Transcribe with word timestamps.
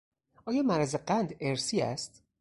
آیا 0.45 0.63
مرض 0.63 0.95
قند 0.95 1.35
ارثی 1.39 1.81
است؟ 1.81 2.23